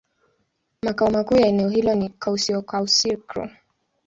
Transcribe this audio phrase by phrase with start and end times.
[0.83, 3.49] Makao makuu ya eneo hilo ni Kouassi-Kouassikro.